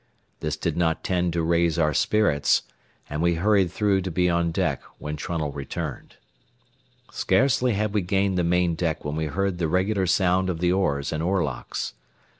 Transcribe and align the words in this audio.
This 0.39 0.57
did 0.57 0.75
not 0.77 1.03
tend 1.03 1.31
to 1.33 1.43
raise 1.43 1.77
our 1.77 1.93
spirits, 1.93 2.63
and 3.07 3.21
we 3.21 3.35
hurried 3.35 3.71
through 3.71 4.01
to 4.01 4.09
be 4.09 4.31
on 4.31 4.49
deck 4.51 4.81
when 4.97 5.15
Trunnell 5.15 5.51
returned. 5.51 6.15
Scarcely 7.11 7.73
had 7.73 7.93
we 7.93 8.01
gained 8.01 8.35
the 8.35 8.43
main 8.43 8.73
deck 8.73 9.05
when 9.05 9.15
we 9.15 9.25
heard 9.25 9.59
the 9.59 9.67
regular 9.67 10.07
sound 10.07 10.49
of 10.49 10.59
the 10.59 10.71
oars 10.71 11.13
and 11.13 11.21
oar 11.21 11.43
locks. 11.43 11.93